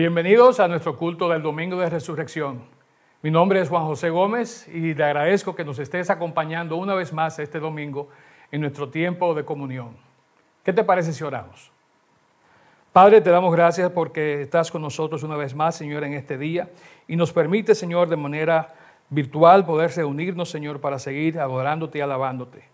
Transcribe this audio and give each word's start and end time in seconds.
Bienvenidos 0.00 0.60
a 0.60 0.66
nuestro 0.66 0.96
culto 0.96 1.28
del 1.28 1.42
Domingo 1.42 1.76
de 1.76 1.90
Resurrección. 1.90 2.62
Mi 3.20 3.30
nombre 3.30 3.60
es 3.60 3.68
Juan 3.68 3.84
José 3.84 4.08
Gómez 4.08 4.66
y 4.68 4.94
le 4.94 5.04
agradezco 5.04 5.54
que 5.54 5.62
nos 5.62 5.78
estés 5.78 6.08
acompañando 6.08 6.76
una 6.76 6.94
vez 6.94 7.12
más 7.12 7.38
este 7.38 7.60
domingo 7.60 8.08
en 8.50 8.62
nuestro 8.62 8.88
tiempo 8.88 9.34
de 9.34 9.44
comunión. 9.44 9.94
¿Qué 10.64 10.72
te 10.72 10.84
parece 10.84 11.12
si 11.12 11.22
oramos? 11.22 11.70
Padre, 12.94 13.20
te 13.20 13.28
damos 13.28 13.54
gracias 13.54 13.90
porque 13.90 14.40
estás 14.40 14.70
con 14.70 14.80
nosotros 14.80 15.22
una 15.22 15.36
vez 15.36 15.54
más, 15.54 15.76
Señor, 15.76 16.02
en 16.04 16.14
este 16.14 16.38
día 16.38 16.70
y 17.06 17.14
nos 17.14 17.30
permite, 17.30 17.74
Señor, 17.74 18.08
de 18.08 18.16
manera 18.16 18.72
virtual 19.10 19.66
poder 19.66 19.94
reunirnos, 19.94 20.48
Señor, 20.48 20.80
para 20.80 20.98
seguir 20.98 21.38
adorándote 21.38 21.98
y 21.98 22.00
alabándote. 22.00 22.64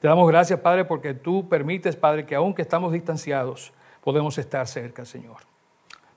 Te 0.00 0.08
damos 0.08 0.26
gracias, 0.26 0.58
Padre, 0.58 0.84
porque 0.84 1.14
tú 1.14 1.48
permites, 1.48 1.94
Padre, 1.94 2.26
que 2.26 2.34
aunque 2.34 2.62
estamos 2.62 2.92
distanciados, 2.92 3.72
podemos 4.02 4.36
estar 4.36 4.66
cerca, 4.66 5.04
Señor. 5.04 5.51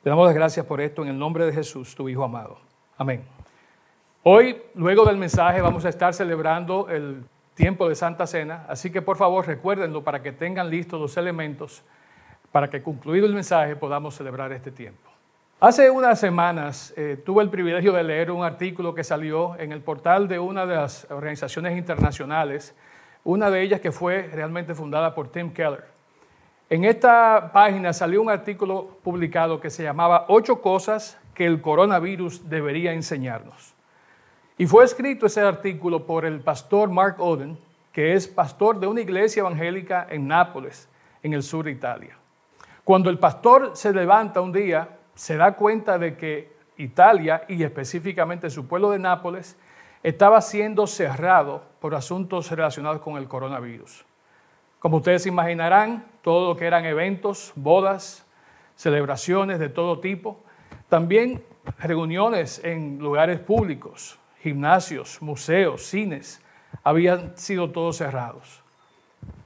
Te 0.06 0.12
damos 0.12 0.28
las 0.28 0.36
gracias 0.36 0.64
por 0.68 0.82
esto 0.82 1.02
en 1.02 1.08
el 1.08 1.18
nombre 1.18 1.48
de 1.48 1.52
Jesús, 1.52 1.96
tu 1.96 2.08
Hijo 2.08 2.24
amado. 2.24 2.60
Amén. 2.96 3.24
Hoy, 4.22 4.62
luego 4.76 5.04
del 5.04 5.18
mensaje, 5.18 5.62
vamos 5.62 5.84
a 5.84 5.90
estar 5.90 6.14
celebrando 6.14 6.88
el 6.90 7.24
tiempo 7.56 7.90
de 7.90 7.96
Santa 7.96 8.28
Cena, 8.28 8.68
así 8.70 8.92
que 8.92 9.02
por 9.02 9.18
favor 9.18 9.48
recuérdenlo 9.48 10.04
para 10.04 10.22
que 10.22 10.32
tengan 10.32 10.70
listos 10.70 11.02
los 11.02 11.18
elementos 11.18 11.82
para 12.52 12.70
que 12.70 12.84
concluido 12.84 13.26
el 13.26 13.34
mensaje 13.34 13.76
podamos 13.76 14.14
celebrar 14.14 14.52
este 14.52 14.70
tiempo. 14.70 15.10
Hace 15.60 15.90
unas 15.90 16.20
semanas 16.20 16.94
eh, 16.96 17.20
tuve 17.26 17.42
el 17.42 17.50
privilegio 17.50 17.92
de 17.92 18.04
leer 18.04 18.30
un 18.30 18.44
artículo 18.44 18.94
que 18.94 19.04
salió 19.04 19.58
en 19.58 19.72
el 19.72 19.82
portal 19.82 20.28
de 20.28 20.38
una 20.38 20.68
de 20.68 20.76
las 20.76 21.10
organizaciones 21.10 21.76
internacionales, 21.76 22.76
una 23.24 23.50
de 23.50 23.60
ellas 23.60 23.82
que 23.82 23.92
fue 23.92 24.30
realmente 24.32 24.76
fundada 24.76 25.16
por 25.16 25.30
Tim 25.30 25.52
Keller. 25.52 25.95
En 26.68 26.84
esta 26.84 27.52
página 27.54 27.94
salió 27.94 28.24
un 28.24 28.30
artículo 28.30 28.98
publicado 29.04 29.62
que 29.62 29.70
se 29.70 29.84
llamaba 29.84 30.26
Ocho 30.30 30.62
cosas 30.62 31.20
que 31.36 31.46
el 31.46 31.62
coronavirus 31.62 32.50
debería 32.50 32.92
enseñarnos. 32.92 33.76
Y 34.58 34.66
fue 34.66 34.84
escrito 34.84 35.28
ese 35.28 35.42
artículo 35.42 36.08
por 36.08 36.26
el 36.26 36.40
pastor 36.40 36.90
Mark 36.90 37.18
Oden, 37.20 37.60
que 37.92 38.14
es 38.14 38.28
pastor 38.28 38.80
de 38.80 38.88
una 38.88 39.02
iglesia 39.02 39.42
evangélica 39.42 40.08
en 40.10 40.28
Nápoles, 40.28 40.90
en 41.22 41.34
el 41.34 41.44
sur 41.44 41.66
de 41.66 41.72
Italia. 41.72 42.18
Cuando 42.84 43.12
el 43.12 43.20
pastor 43.20 43.72
se 43.76 43.94
levanta 43.94 44.42
un 44.42 44.52
día, 44.52 44.98
se 45.14 45.38
da 45.38 45.56
cuenta 45.56 46.00
de 46.00 46.18
que 46.18 46.56
Italia 46.78 47.44
y 47.48 47.62
específicamente 47.62 48.50
su 48.50 48.68
pueblo 48.68 48.90
de 48.90 48.98
Nápoles 48.98 49.56
estaba 50.02 50.42
siendo 50.42 50.88
cerrado 50.88 51.64
por 51.80 51.94
asuntos 51.94 52.50
relacionados 52.50 53.02
con 53.02 53.18
el 53.18 53.28
coronavirus. 53.28 54.04
Como 54.80 54.98
ustedes 54.98 55.26
imaginarán, 55.26 56.06
todo 56.26 56.48
lo 56.48 56.58
que 56.58 56.66
eran 56.66 56.86
eventos, 56.86 57.54
bodas, 57.56 58.26
celebraciones 58.76 59.60
de 59.60 59.70
todo 59.70 60.00
tipo, 60.00 60.44
también 60.90 61.44
reuniones 61.78 62.60
en 62.64 62.98
lugares 62.98 63.40
públicos, 63.40 64.18
gimnasios, 64.42 65.22
museos, 65.22 65.84
cines, 65.84 66.42
habían 66.84 67.38
sido 67.38 67.70
todos 67.70 67.98
cerrados. 67.98 68.64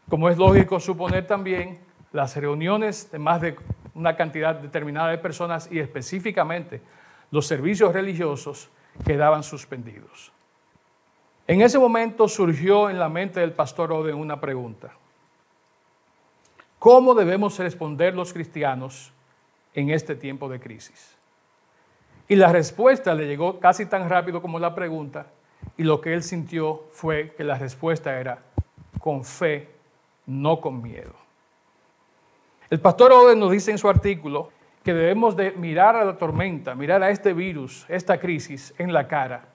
Como 0.07 0.29
es 0.29 0.37
lógico 0.37 0.79
suponer 0.79 1.27
también, 1.27 1.79
las 2.13 2.37
reuniones 2.37 3.11
de 3.11 3.19
más 3.19 3.41
de 3.41 3.57
una 3.93 4.15
cantidad 4.15 4.55
determinada 4.55 5.09
de 5.09 5.17
personas 5.17 5.67
y 5.69 5.79
específicamente 5.79 6.81
los 7.29 7.45
servicios 7.45 7.91
religiosos 7.91 8.69
quedaban 9.05 9.43
suspendidos. 9.43 10.31
En 11.45 11.61
ese 11.61 11.77
momento 11.77 12.29
surgió 12.29 12.89
en 12.89 12.99
la 12.99 13.09
mente 13.09 13.41
del 13.41 13.51
pastor 13.51 13.91
Oden 13.91 14.15
una 14.15 14.39
pregunta. 14.39 14.93
¿Cómo 16.79 17.13
debemos 17.13 17.59
responder 17.59 18.15
los 18.15 18.31
cristianos 18.31 19.11
en 19.73 19.89
este 19.89 20.15
tiempo 20.15 20.47
de 20.47 20.61
crisis? 20.61 21.17
Y 22.29 22.37
la 22.37 22.53
respuesta 22.53 23.13
le 23.13 23.27
llegó 23.27 23.59
casi 23.59 23.85
tan 23.85 24.09
rápido 24.09 24.41
como 24.41 24.59
la 24.59 24.73
pregunta, 24.73 25.27
y 25.75 25.83
lo 25.83 25.99
que 25.99 26.13
él 26.13 26.23
sintió 26.23 26.85
fue 26.93 27.33
que 27.35 27.43
la 27.43 27.57
respuesta 27.57 28.17
era 28.17 28.39
con 29.01 29.25
fe, 29.25 29.67
no 30.25 30.61
con 30.61 30.81
miedo. 30.81 31.13
El 32.69 32.79
pastor 32.79 33.11
Oden 33.11 33.39
nos 33.39 33.51
dice 33.51 33.71
en 33.71 33.77
su 33.77 33.89
artículo 33.89 34.49
que 34.81 34.93
debemos 34.93 35.35
de 35.35 35.51
mirar 35.51 35.97
a 35.97 36.05
la 36.05 36.17
tormenta, 36.17 36.75
mirar 36.75 37.03
a 37.03 37.09
este 37.09 37.33
virus, 37.33 37.85
esta 37.89 38.21
crisis 38.21 38.73
en 38.77 38.93
la 38.93 39.05
cara, 39.05 39.49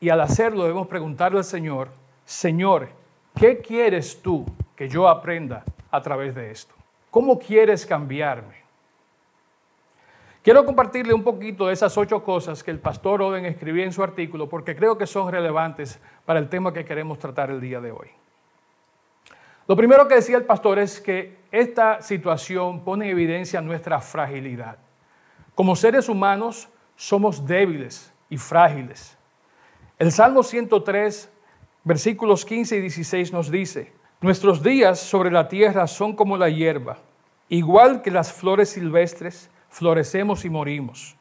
y 0.00 0.10
al 0.10 0.20
hacerlo 0.20 0.64
debemos 0.64 0.86
preguntarle 0.86 1.38
al 1.38 1.44
Señor, 1.44 1.88
Señor, 2.26 2.90
¿qué 3.34 3.58
quieres 3.58 4.20
tú 4.20 4.44
que 4.76 4.86
yo 4.86 5.08
aprenda 5.08 5.64
a 5.90 6.02
través 6.02 6.34
de 6.34 6.50
esto? 6.50 6.74
¿Cómo 7.10 7.38
quieres 7.38 7.86
cambiarme? 7.86 8.56
Quiero 10.42 10.64
compartirle 10.64 11.12
un 11.12 11.24
poquito 11.24 11.66
de 11.66 11.74
esas 11.74 11.96
ocho 11.98 12.22
cosas 12.22 12.62
que 12.62 12.70
el 12.70 12.78
pastor 12.78 13.20
Oden 13.20 13.44
escribió 13.44 13.84
en 13.84 13.92
su 13.92 14.02
artículo 14.02 14.48
porque 14.48 14.76
creo 14.76 14.96
que 14.96 15.06
son 15.06 15.30
relevantes 15.30 16.00
para 16.24 16.38
el 16.38 16.48
tema 16.48 16.72
que 16.72 16.84
queremos 16.84 17.18
tratar 17.18 17.50
el 17.50 17.60
día 17.60 17.80
de 17.80 17.92
hoy. 17.92 18.08
Lo 19.66 19.76
primero 19.76 20.08
que 20.08 20.14
decía 20.14 20.38
el 20.38 20.44
pastor 20.44 20.78
es 20.78 21.00
que 21.00 21.36
esta 21.50 22.00
situación 22.00 22.82
pone 22.82 23.04
en 23.04 23.10
evidencia 23.10 23.60
nuestra 23.60 24.00
fragilidad. 24.00 24.78
Como 25.54 25.76
seres 25.76 26.08
humanos 26.08 26.70
somos 26.96 27.46
débiles 27.46 28.10
y 28.30 28.38
frágiles. 28.38 29.18
El 29.98 30.12
Salmo 30.12 30.42
103, 30.42 31.30
versículos 31.84 32.44
15 32.46 32.76
y 32.76 32.80
16 32.80 33.32
nos 33.32 33.50
dice, 33.50 33.92
Nuestros 34.20 34.64
días 34.64 34.98
sobre 34.98 35.30
la 35.30 35.46
tierra 35.46 35.86
son 35.86 36.16
como 36.16 36.36
la 36.36 36.48
hierba, 36.48 36.98
igual 37.48 38.02
que 38.02 38.10
las 38.10 38.32
flores 38.32 38.70
silvestres, 38.70 39.48
florecemos 39.68 40.44
y 40.44 40.50
morimos. 40.50 41.14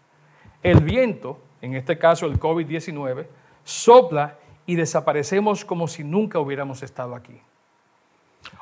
El 0.63 0.79
viento, 0.79 1.39
en 1.61 1.75
este 1.75 1.99
caso 1.99 2.25
el 2.25 2.39
COVID-19, 2.39 3.27
sopla 3.63 4.39
y 4.65 4.73
desaparecemos 4.73 5.63
como 5.63 5.87
si 5.87 6.03
nunca 6.03 6.39
hubiéramos 6.39 6.81
estado 6.81 7.13
aquí. 7.13 7.39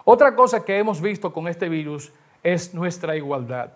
Otra 0.03 0.35
cosa 0.35 0.65
que 0.65 0.77
hemos 0.77 0.99
visto 0.99 1.31
con 1.31 1.47
este 1.47 1.69
virus 1.69 2.11
es 2.43 2.73
nuestra 2.73 3.15
igualdad. 3.15 3.71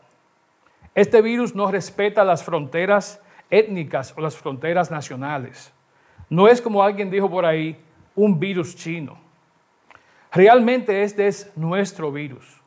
Este 0.94 1.22
virus 1.22 1.56
no 1.56 1.72
respeta 1.72 2.26
las 2.26 2.44
fronteras 2.44 3.22
étnicas 3.50 4.14
o 4.18 4.20
las 4.20 4.36
fronteras 4.36 4.92
nacionales. 4.92 5.72
No 6.30 6.50
es 6.50 6.62
como 6.62 6.84
alguien 6.84 7.10
dijo 7.10 7.30
por 7.30 7.46
ahí, 7.46 7.80
un 8.14 8.38
virus 8.38 8.76
chino. 8.76 9.29
Realmente 10.32 11.02
este 11.02 11.28
es 11.28 11.52
nuestro 11.56 12.12
virus. 12.12 12.62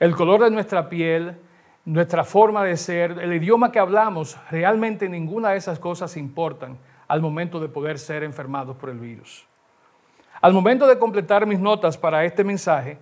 El 0.00 0.16
color 0.16 0.42
de 0.42 0.50
nuestra 0.50 0.88
piel, 0.88 1.36
nuestra 1.84 2.24
forma 2.24 2.64
de 2.64 2.76
ser, 2.76 3.12
el 3.12 3.32
idioma 3.32 3.70
que 3.70 3.78
hablamos, 3.78 4.36
realmente 4.50 5.08
ninguna 5.08 5.50
de 5.50 5.58
esas 5.58 5.78
cosas 5.78 6.16
importan 6.16 6.78
al 7.06 7.20
momento 7.20 7.60
de 7.60 7.68
poder 7.68 7.98
ser 7.98 8.24
enfermados 8.24 8.76
por 8.76 8.90
el 8.90 8.98
virus. 8.98 9.46
Al 10.40 10.52
momento 10.52 10.86
de 10.88 10.98
completar 10.98 11.46
mis 11.46 11.60
notas 11.60 11.96
para 11.96 12.24
este 12.24 12.42
mensaje, 12.42 12.98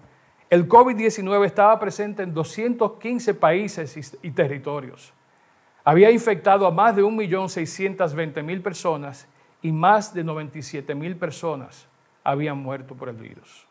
el 0.51 0.69
COVID-19 0.69 1.47
estaba 1.47 1.79
presente 1.79 2.23
en 2.23 2.35
215 2.35 3.35
países 3.35 4.19
y 4.23 4.31
territorios. 4.33 5.15
Había 5.85 6.11
infectado 6.11 6.67
a 6.67 6.71
más 6.71 6.97
de 6.97 7.03
1.620.000 7.03 8.63
personas 8.63 9.29
y 9.63 9.73
más 9.73 10.13
de 10.13 10.25
97.000 10.25 11.19
personas 11.19 11.87
habían 12.25 12.59
muerto 12.59 12.95
por 12.95 13.09
el 13.09 13.17
virus. 13.17 13.68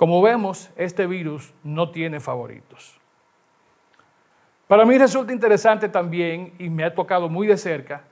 Como 0.00 0.22
vemos, 0.22 0.70
este 0.76 1.06
virus 1.06 1.52
no 1.62 1.90
tiene 1.90 2.20
favoritos. 2.20 2.98
Para 4.66 4.86
mí 4.86 4.96
resulta 4.96 5.30
interesante 5.30 5.90
también, 5.90 6.54
y 6.58 6.70
me 6.70 6.84
ha 6.84 6.94
tocado 6.94 7.28
muy 7.28 7.46
de 7.46 7.58
cerca, 7.58 8.04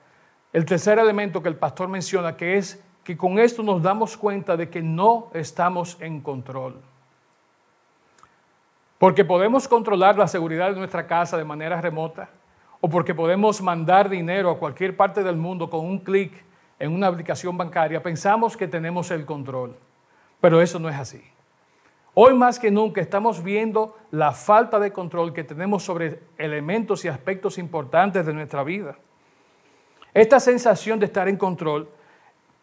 el 0.52 0.67
tercer 0.67 0.99
elemento 0.99 1.43
que 1.43 1.49
el 1.49 1.56
pastor 1.56 1.88
menciona, 1.88 2.37
que 2.37 2.58
es 2.58 2.85
que 3.02 3.17
con 3.17 3.38
esto 3.38 3.62
nos 3.62 3.82
damos 3.82 4.19
cuenta 4.19 4.55
de 4.55 4.69
que 4.69 4.82
no 4.82 5.31
estamos 5.32 5.96
en 6.02 6.20
control. 6.20 6.79
Porque 8.99 9.25
podemos 9.25 9.67
controlar 9.67 10.19
la 10.19 10.29
seguridad 10.29 10.69
de 10.69 10.76
nuestra 10.76 11.06
casa 11.06 11.38
de 11.38 11.44
manera 11.44 11.81
remota, 11.81 12.29
o 12.82 12.91
porque 12.91 13.14
podemos 13.14 13.62
mandar 13.62 14.11
dinero 14.11 14.50
a 14.50 14.58
cualquier 14.58 14.94
parte 14.94 15.23
del 15.23 15.37
mundo 15.37 15.70
con 15.70 15.87
un 15.87 16.00
clic 16.00 16.34
en 16.79 16.93
una 16.93 17.06
aplicación 17.06 17.56
bancaria, 17.56 18.02
pensamos 18.02 18.58
que 18.58 18.69
tenemos 18.69 19.11
el 19.11 19.25
control. 19.25 19.75
Pero 20.43 20.61
eso 20.61 20.79
no 20.79 20.91
es 20.91 20.96
así. 20.96 21.38
Hoy 22.20 22.35
más 22.35 22.59
que 22.59 22.73
nunca 22.73 23.00
estamos 23.00 23.44
viendo 23.44 23.97
la 24.11 24.32
falta 24.32 24.81
de 24.81 24.93
control 24.93 25.32
que 25.32 25.44
tenemos 25.44 25.85
sobre 25.85 26.19
elementos 26.37 27.05
y 27.05 27.09
aspectos 27.09 27.59
importantes 27.59 28.26
de 28.26 28.35
nuestra 28.35 28.65
vida. 28.65 28.97
Esta 30.12 30.41
sensación 30.41 30.99
de 30.99 31.06
estar 31.06 31.29
en 31.29 31.37
control 31.37 31.88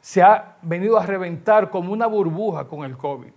se 0.02 0.22
ha 0.22 0.58
venido 0.62 1.00
a 1.00 1.06
reventar 1.06 1.70
como 1.70 1.94
una 1.94 2.06
burbuja 2.06 2.68
con 2.68 2.84
el 2.84 2.98
COVID. 2.98 3.32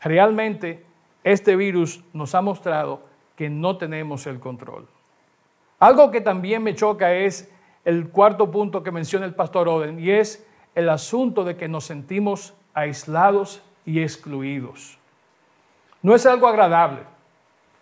Realmente 0.00 0.86
este 1.24 1.56
virus 1.56 2.04
nos 2.12 2.36
ha 2.36 2.40
mostrado 2.40 3.02
que 3.34 3.50
no 3.50 3.78
tenemos 3.78 4.28
el 4.28 4.38
control. 4.38 4.86
Algo 5.80 6.12
que 6.12 6.20
también 6.20 6.62
me 6.62 6.76
choca 6.76 7.12
es 7.12 7.52
el 7.84 8.10
cuarto 8.10 8.48
punto 8.52 8.84
que 8.84 8.92
menciona 8.92 9.26
el 9.26 9.34
pastor 9.34 9.68
Oden 9.68 9.98
y 9.98 10.12
es 10.12 10.46
el 10.76 10.88
asunto 10.88 11.42
de 11.42 11.56
que 11.56 11.66
nos 11.66 11.82
sentimos 11.82 12.54
aislados 12.74 13.60
y 13.84 14.02
excluidos. 14.02 14.99
No 16.02 16.14
es 16.14 16.24
algo 16.26 16.48
agradable. 16.48 17.00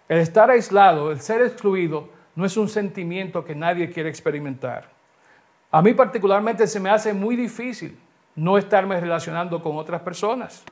El 0.09 0.19
estar 0.19 0.51
aislado, 0.51 1.11
el 1.13 1.21
ser 1.21 1.43
excluido, 1.43 2.09
no 2.35 2.45
es 2.45 2.57
un 2.57 2.69
sentimiento 2.69 3.45
que 3.45 3.55
nadie 3.55 3.91
quiere 3.91 4.09
experimentar. 4.09 4.89
A 5.71 5.83
mí 5.83 5.93
particularmente 5.93 6.67
se 6.67 6.81
me 6.81 6.91
hace 6.91 7.13
muy 7.13 7.37
difícil 7.37 7.99
no 8.35 8.57
estarme 8.57 8.99
relacionando 9.01 9.63
con 9.63 9.77
otras 9.77 10.01
personas. 10.01 10.65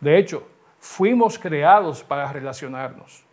De 0.00 0.18
hecho, 0.18 0.46
fuimos 0.78 1.38
creados 1.38 2.02
para 2.02 2.30
relacionarnos. 2.32 3.24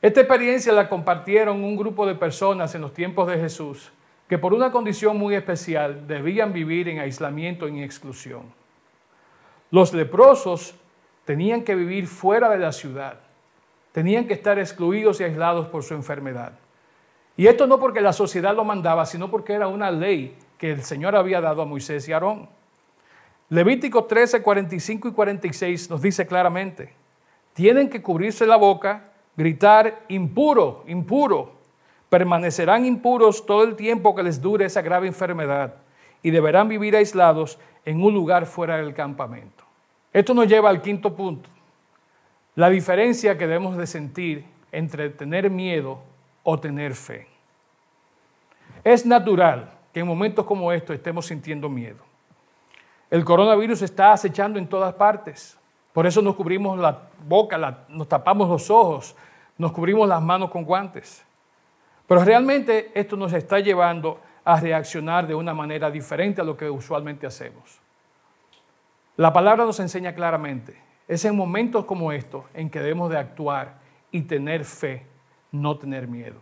Esta 0.00 0.20
experiencia 0.20 0.72
la 0.72 0.88
compartieron 0.88 1.62
un 1.62 1.76
grupo 1.76 2.06
de 2.06 2.14
personas 2.14 2.74
en 2.74 2.80
los 2.80 2.94
tiempos 2.94 3.28
de 3.28 3.38
Jesús 3.38 3.92
que 4.28 4.38
por 4.38 4.54
una 4.54 4.70
condición 4.70 5.18
muy 5.18 5.34
especial 5.34 6.06
debían 6.06 6.52
vivir 6.52 6.88
en 6.88 7.00
aislamiento 7.00 7.66
y 7.66 7.72
en 7.72 7.82
exclusión. 7.82 8.42
Los 9.72 9.92
leprosos 9.92 10.74
tenían 11.30 11.62
que 11.62 11.76
vivir 11.76 12.08
fuera 12.08 12.48
de 12.48 12.58
la 12.58 12.72
ciudad, 12.72 13.20
tenían 13.92 14.26
que 14.26 14.34
estar 14.34 14.58
excluidos 14.58 15.20
y 15.20 15.22
aislados 15.22 15.68
por 15.68 15.84
su 15.84 15.94
enfermedad. 15.94 16.54
Y 17.36 17.46
esto 17.46 17.68
no 17.68 17.78
porque 17.78 18.00
la 18.00 18.12
sociedad 18.12 18.52
lo 18.52 18.64
mandaba, 18.64 19.06
sino 19.06 19.30
porque 19.30 19.52
era 19.52 19.68
una 19.68 19.92
ley 19.92 20.36
que 20.58 20.72
el 20.72 20.82
Señor 20.82 21.14
había 21.14 21.40
dado 21.40 21.62
a 21.62 21.66
Moisés 21.66 22.08
y 22.08 22.12
Aarón. 22.12 22.48
Levítico 23.48 24.06
13, 24.06 24.42
45 24.42 25.06
y 25.06 25.12
46 25.12 25.88
nos 25.90 26.02
dice 26.02 26.26
claramente, 26.26 26.94
tienen 27.52 27.88
que 27.88 28.02
cubrirse 28.02 28.44
la 28.44 28.56
boca 28.56 29.12
gritar 29.36 30.00
impuro, 30.08 30.82
impuro. 30.88 31.52
Permanecerán 32.08 32.84
impuros 32.86 33.46
todo 33.46 33.62
el 33.62 33.76
tiempo 33.76 34.16
que 34.16 34.24
les 34.24 34.42
dure 34.42 34.64
esa 34.64 34.82
grave 34.82 35.06
enfermedad 35.06 35.76
y 36.24 36.32
deberán 36.32 36.66
vivir 36.66 36.96
aislados 36.96 37.60
en 37.84 38.02
un 38.02 38.14
lugar 38.14 38.46
fuera 38.46 38.78
del 38.78 38.94
campamento. 38.94 39.69
Esto 40.12 40.34
nos 40.34 40.48
lleva 40.48 40.70
al 40.70 40.82
quinto 40.82 41.14
punto, 41.14 41.48
la 42.56 42.68
diferencia 42.68 43.38
que 43.38 43.46
debemos 43.46 43.76
de 43.76 43.86
sentir 43.86 44.44
entre 44.72 45.10
tener 45.10 45.50
miedo 45.50 46.00
o 46.42 46.58
tener 46.58 46.94
fe. 46.94 47.28
Es 48.82 49.06
natural 49.06 49.70
que 49.92 50.00
en 50.00 50.06
momentos 50.06 50.44
como 50.44 50.72
estos 50.72 50.96
estemos 50.96 51.26
sintiendo 51.26 51.68
miedo. 51.68 51.98
El 53.10 53.24
coronavirus 53.24 53.82
está 53.82 54.12
acechando 54.12 54.58
en 54.58 54.68
todas 54.68 54.94
partes. 54.94 55.58
Por 55.92 56.06
eso 56.06 56.22
nos 56.22 56.36
cubrimos 56.36 56.78
la 56.78 57.08
boca, 57.26 57.84
nos 57.88 58.08
tapamos 58.08 58.48
los 58.48 58.70
ojos, 58.70 59.16
nos 59.58 59.72
cubrimos 59.72 60.08
las 60.08 60.22
manos 60.22 60.50
con 60.50 60.64
guantes. 60.64 61.24
Pero 62.06 62.24
realmente 62.24 62.90
esto 62.94 63.16
nos 63.16 63.32
está 63.32 63.58
llevando 63.58 64.20
a 64.44 64.58
reaccionar 64.58 65.26
de 65.26 65.34
una 65.34 65.54
manera 65.54 65.90
diferente 65.90 66.40
a 66.40 66.44
lo 66.44 66.56
que 66.56 66.70
usualmente 66.70 67.26
hacemos. 67.26 67.80
La 69.20 69.34
palabra 69.34 69.66
nos 69.66 69.78
enseña 69.80 70.14
claramente, 70.14 70.80
es 71.06 71.26
en 71.26 71.36
momentos 71.36 71.84
como 71.84 72.10
estos 72.10 72.46
en 72.54 72.70
que 72.70 72.78
debemos 72.78 73.10
de 73.10 73.18
actuar 73.18 73.78
y 74.10 74.22
tener 74.22 74.64
fe, 74.64 75.06
no 75.52 75.76
tener 75.76 76.08
miedo. 76.08 76.40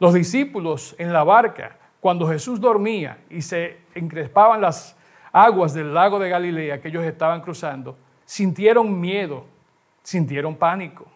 Los 0.00 0.12
discípulos 0.12 0.96
en 0.98 1.12
la 1.12 1.22
barca, 1.22 1.78
cuando 2.00 2.26
Jesús 2.26 2.60
dormía 2.60 3.22
y 3.30 3.40
se 3.40 3.78
encrespaban 3.94 4.60
las 4.60 4.96
aguas 5.30 5.72
del 5.72 5.94
lago 5.94 6.18
de 6.18 6.28
Galilea 6.28 6.80
que 6.80 6.88
ellos 6.88 7.04
estaban 7.04 7.40
cruzando, 7.40 7.96
sintieron 8.24 9.00
miedo, 9.00 9.44
sintieron 10.02 10.56
pánico. 10.56 11.06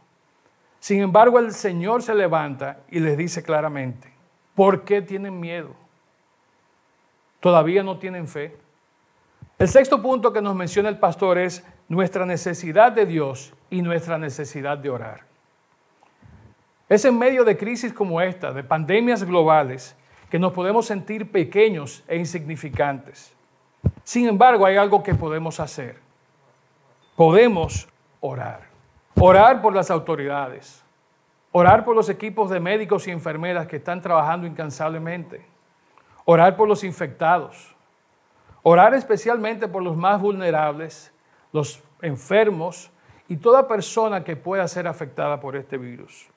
Sin 0.79 1.03
embargo, 1.03 1.41
el 1.41 1.51
Señor 1.51 2.01
se 2.01 2.15
levanta 2.15 2.79
y 2.93 3.01
les 3.01 3.19
dice 3.19 3.43
claramente, 3.43 4.09
¿por 4.55 4.85
qué 4.85 5.03
tienen 5.03 5.41
miedo? 5.41 5.75
¿Todavía 7.41 7.83
no 7.83 7.99
tienen 7.99 8.29
fe? 8.29 8.63
El 9.65 9.71
sexto 9.71 10.03
punto 10.03 10.31
que 10.31 10.43
nos 10.43 10.55
menciona 10.55 10.91
el 10.91 10.99
pastor 10.99 11.39
es 11.39 11.65
nuestra 11.89 12.27
necesidad 12.27 12.93
de 12.93 13.07
Dios 13.07 13.55
y 13.71 13.81
nuestra 13.81 14.19
necesidad 14.19 14.77
de 14.77 14.91
orar. 14.91 15.23
Es 16.87 17.07
en 17.07 17.19
medio 17.19 17.47
de 17.47 17.57
crisis 17.57 17.91
como 17.91 18.21
esta, 18.21 18.53
de 18.53 18.63
pandemias 18.63 19.25
globales, 19.25 19.97
que 20.29 20.39
nos 20.39 20.53
podemos 20.53 20.85
sentir 20.85 21.33
pequeños 21.33 22.05
e 22.07 22.19
insignificantes. 22.19 23.35
Sin 24.03 24.29
embargo, 24.29 24.67
hay 24.67 24.77
algo 24.77 25.03
que 25.03 25.15
podemos 25.15 25.59
hacer 25.59 25.97
podemos 27.17 27.89
orar. 28.21 28.69
Orar 29.19 29.63
por 29.63 29.75
las 29.75 29.91
autoridades. 29.91 30.85
Orar 31.53 31.87
por 31.87 31.97
los 31.97 32.11
equipos 32.11 32.51
de 32.51 32.61
médicos 32.61 33.09
y 33.09 33.13
enfermeras 33.13 33.67
que 33.67 33.77
están 33.77 34.03
trabajando 34.03 34.47
incansablemente. 34.47 35.43
Orar 36.27 36.55
por 36.55 36.69
los 36.69 36.85
infectados. 36.85 37.74
Orar 38.67 38.95
especialmente 38.95 39.69
por 39.69 39.83
los 39.83 39.95
más 39.95 40.23
vulnerables, 40.23 41.13
los 41.53 41.83
enfermos 42.01 42.91
y 43.29 43.37
toda 43.37 43.69
persona 43.69 44.25
que 44.25 44.37
pueda 44.37 44.67
ser 44.69 44.89
afectada 44.89 45.39
por 45.39 45.55
este 45.55 45.77
virus. 45.77 46.29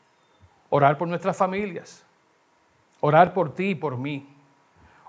Orar 0.69 0.97
por 0.97 1.07
nuestras 1.07 1.37
familias. 1.37 2.05
Orar 2.99 3.33
por 3.33 3.55
ti 3.55 3.69
y 3.69 3.75
por 3.75 3.97
mí. 3.97 4.27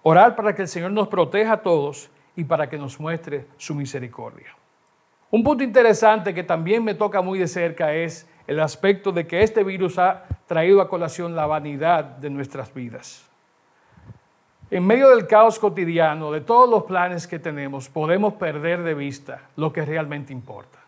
Orar 0.05 0.37
para 0.37 0.55
que 0.55 0.63
el 0.63 0.69
Señor 0.69 0.93
nos 0.93 1.09
proteja 1.09 1.55
a 1.55 1.63
todos 1.63 2.09
y 2.37 2.45
para 2.45 2.69
que 2.69 2.79
nos 2.79 3.01
muestre 3.01 3.49
su 3.57 3.75
misericordia. 3.75 4.55
Un 5.33 5.43
punto 5.43 5.65
interesante 5.65 6.33
que 6.33 6.45
también 6.45 6.85
me 6.85 6.95
toca 6.95 7.21
muy 7.21 7.41
de 7.41 7.49
cerca 7.49 7.93
es 7.95 8.31
el 8.47 8.61
aspecto 8.61 9.11
de 9.11 9.27
que 9.27 9.43
este 9.43 9.65
virus 9.65 9.99
ha 9.99 10.23
traído 10.47 10.81
a 10.81 10.89
colación 10.89 11.35
la 11.35 11.47
vanidad 11.47 12.05
de 12.05 12.31
nuestras 12.31 12.73
vidas. 12.73 13.28
En 14.71 14.87
medio 14.87 15.09
del 15.09 15.27
caos 15.27 15.59
cotidiano, 15.59 16.31
de 16.31 16.43
todos 16.43 16.69
los 16.69 16.85
planes 16.85 17.27
que 17.27 17.39
tenemos, 17.39 17.89
podemos 17.89 18.35
perder 18.35 18.83
de 18.83 18.95
vista 18.95 19.43
lo 19.57 19.73
que 19.73 19.85
realmente 19.85 20.33
importa. 20.33 20.79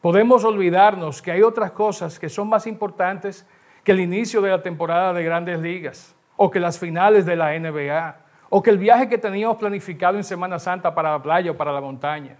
Podemos 0.00 0.42
olvidarnos 0.44 1.20
que 1.20 1.32
hay 1.32 1.42
otras 1.42 1.72
cosas 1.72 2.18
que 2.18 2.30
son 2.30 2.48
más 2.48 2.66
importantes 2.66 3.46
que 3.84 3.92
el 3.92 4.00
inicio 4.00 4.40
de 4.40 4.50
la 4.50 4.62
temporada 4.62 5.12
de 5.12 5.22
grandes 5.22 5.60
ligas, 5.60 6.14
o 6.36 6.50
que 6.50 6.60
las 6.60 6.78
finales 6.78 7.26
de 7.26 7.36
la 7.36 7.58
NBA, 7.58 8.16
o 8.48 8.62
que 8.62 8.70
el 8.70 8.78
viaje 8.78 9.08
que 9.08 9.18
teníamos 9.18 9.58
planificado 9.58 10.16
en 10.16 10.24
Semana 10.24 10.58
Santa 10.58 10.94
para 10.94 11.10
la 11.10 11.22
playa 11.22 11.50
o 11.50 11.56
para 11.56 11.72
la 11.72 11.80
montaña 11.80 12.36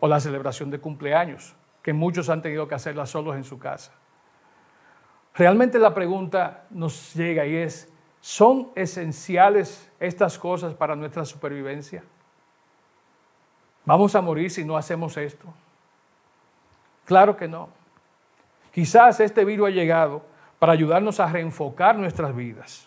o 0.00 0.08
la 0.08 0.20
celebración 0.20 0.70
de 0.70 0.78
cumpleaños, 0.78 1.54
que 1.82 1.92
muchos 1.92 2.28
han 2.28 2.40
tenido 2.40 2.68
que 2.68 2.74
hacerla 2.74 3.04
solos 3.04 3.36
en 3.36 3.44
su 3.44 3.58
casa. 3.58 3.92
Realmente 5.34 5.78
la 5.78 5.92
pregunta 5.92 6.64
nos 6.70 7.14
llega 7.14 7.46
y 7.46 7.56
es, 7.56 7.92
¿son 8.20 8.70
esenciales 8.74 9.90
estas 10.00 10.38
cosas 10.38 10.74
para 10.74 10.96
nuestra 10.96 11.24
supervivencia? 11.24 12.02
¿Vamos 13.84 14.14
a 14.14 14.20
morir 14.20 14.50
si 14.50 14.64
no 14.64 14.76
hacemos 14.76 15.16
esto? 15.16 15.46
Claro 17.04 17.36
que 17.36 17.48
no. 17.48 17.70
Quizás 18.72 19.18
este 19.20 19.44
virus 19.44 19.68
ha 19.68 19.70
llegado 19.70 20.22
para 20.58 20.72
ayudarnos 20.72 21.20
a 21.20 21.26
reenfocar 21.26 21.96
nuestras 21.96 22.34
vidas, 22.36 22.86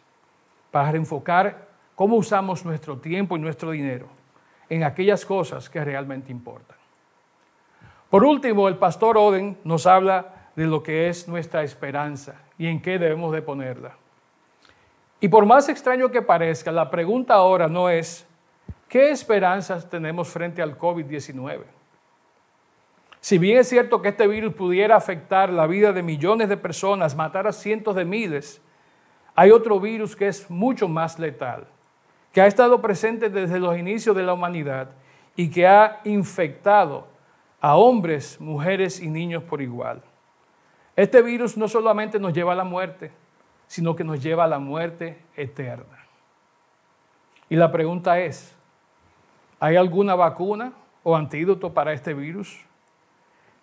para 0.70 0.92
reenfocar 0.92 1.68
cómo 1.96 2.18
usamos 2.18 2.64
nuestro 2.66 2.98
tiempo 2.98 3.36
y 3.36 3.40
nuestro 3.40 3.72
dinero 3.72 4.08
en 4.70 4.84
aquellas 4.84 5.26
cosas 5.26 5.70
que 5.70 5.84
realmente 5.84 6.32
importan. 6.32 6.78
Por 8.10 8.24
último, 8.24 8.68
el 8.68 8.78
pastor 8.78 9.18
Oden 9.18 9.58
nos 9.64 9.86
habla 9.86 10.50
de 10.56 10.66
lo 10.66 10.84
que 10.84 11.10
es 11.10 11.28
nuestra 11.28 11.64
esperanza 11.64 12.36
y 12.58 12.68
en 12.68 12.82
qué 12.82 13.00
debemos 13.00 13.32
de 13.34 13.42
ponerla. 13.42 13.98
Y 15.24 15.30
por 15.30 15.46
más 15.46 15.70
extraño 15.70 16.10
que 16.10 16.24
parezca, 16.24 16.72
la 16.72 16.90
pregunta 16.90 17.36
ahora 17.36 17.68
no 17.68 17.90
es, 17.90 18.26
¿qué 18.90 19.12
esperanzas 19.12 19.88
tenemos 19.88 20.28
frente 20.28 20.64
al 20.64 20.76
COVID-19? 20.78 21.62
Si 23.20 23.38
bien 23.38 23.60
es 23.60 23.70
cierto 23.70 24.02
que 24.02 24.10
este 24.10 24.26
virus 24.26 24.56
pudiera 24.56 24.96
afectar 24.96 25.54
la 25.54 25.68
vida 25.68 25.94
de 25.94 26.02
millones 26.02 26.50
de 26.50 26.58
personas, 26.58 27.16
matar 27.16 27.46
a 27.46 27.52
cientos 27.52 27.96
de 27.96 28.04
miles, 28.04 28.64
hay 29.36 29.52
otro 29.52 29.80
virus 29.80 30.16
que 30.16 30.28
es 30.28 30.50
mucho 30.50 30.88
más 30.88 31.20
letal, 31.20 31.68
que 32.34 32.42
ha 32.42 32.48
estado 32.48 32.82
presente 32.82 33.30
desde 33.30 33.60
los 33.60 33.78
inicios 33.78 34.16
de 34.16 34.24
la 34.24 34.34
humanidad 34.34 34.90
y 35.36 35.52
que 35.52 35.68
ha 35.68 36.02
infectado 36.04 37.06
a 37.62 37.76
hombres, 37.76 38.42
mujeres 38.42 39.00
y 39.00 39.08
niños 39.08 39.44
por 39.44 39.62
igual. 39.62 40.02
Este 40.96 41.22
virus 41.22 41.56
no 41.58 41.68
solamente 41.68 42.20
nos 42.20 42.34
lleva 42.34 42.54
a 42.54 42.56
la 42.56 42.64
muerte, 42.64 43.12
sino 43.72 43.96
que 43.96 44.04
nos 44.04 44.22
lleva 44.22 44.44
a 44.44 44.48
la 44.48 44.60
muerte 44.60 45.18
eterna. 45.34 46.06
Y 47.48 47.56
la 47.56 47.72
pregunta 47.72 48.20
es, 48.20 48.54
¿hay 49.62 49.78
alguna 49.78 50.14
vacuna 50.14 50.74
o 51.04 51.16
antídoto 51.16 51.74
para 51.74 51.94
este 51.94 52.14
virus? 52.14 52.66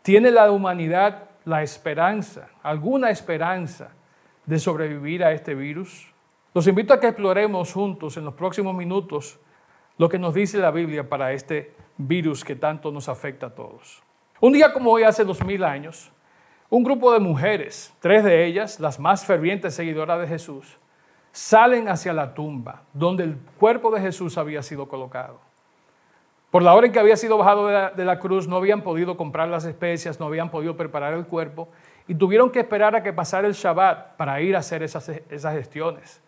¿Tiene 0.00 0.30
la 0.30 0.50
humanidad 0.50 1.28
la 1.44 1.62
esperanza, 1.62 2.48
alguna 2.62 3.10
esperanza 3.10 3.90
de 4.46 4.58
sobrevivir 4.58 5.22
a 5.22 5.32
este 5.32 5.54
virus? 5.54 6.10
Los 6.54 6.66
invito 6.66 6.94
a 6.94 7.00
que 7.00 7.08
exploremos 7.08 7.74
juntos 7.74 8.16
en 8.16 8.24
los 8.24 8.32
próximos 8.32 8.74
minutos 8.74 9.38
lo 9.98 10.08
que 10.08 10.18
nos 10.18 10.32
dice 10.32 10.56
la 10.56 10.70
Biblia 10.70 11.06
para 11.06 11.32
este 11.32 11.74
virus 11.98 12.46
que 12.46 12.56
tanto 12.56 12.90
nos 12.90 13.10
afecta 13.10 13.48
a 13.48 13.54
todos. 13.54 14.02
Un 14.40 14.54
día 14.54 14.72
como 14.72 14.90
hoy, 14.90 15.02
hace 15.02 15.22
dos 15.22 15.44
mil 15.44 15.62
años, 15.64 16.10
un 16.70 16.84
grupo 16.84 17.12
de 17.12 17.18
mujeres, 17.18 17.94
tres 18.00 18.22
de 18.24 18.44
ellas, 18.44 18.78
las 18.78 18.98
más 18.98 19.24
fervientes 19.24 19.74
seguidoras 19.74 20.20
de 20.20 20.26
Jesús, 20.26 20.78
salen 21.32 21.88
hacia 21.88 22.12
la 22.12 22.34
tumba 22.34 22.82
donde 22.92 23.24
el 23.24 23.36
cuerpo 23.58 23.90
de 23.90 24.00
Jesús 24.00 24.36
había 24.36 24.62
sido 24.62 24.86
colocado. 24.86 25.40
Por 26.50 26.62
la 26.62 26.74
hora 26.74 26.86
en 26.86 26.92
que 26.92 26.98
había 26.98 27.16
sido 27.16 27.36
bajado 27.36 27.66
de 27.66 28.04
la, 28.04 28.18
cruz, 28.18 28.48
no 28.48 28.56
habían 28.56 28.82
podido 28.82 29.16
comprar 29.16 29.48
las 29.48 29.64
especias, 29.64 30.18
no 30.18 30.26
habían 30.26 30.50
podido 30.50 30.76
preparar 30.76 31.12
el 31.12 31.26
cuerpo, 31.26 31.68
y 32.06 32.14
tuvieron 32.14 32.50
que 32.50 32.60
esperar 32.60 32.96
a 32.96 33.02
que 33.02 33.12
pasara 33.12 33.46
el 33.46 33.52
Shabbat 33.52 34.16
para 34.16 34.40
ir 34.40 34.56
a 34.56 34.60
hacer 34.60 34.82
esas, 34.82 35.08
esas 35.08 35.54
gestiones. 35.54 36.22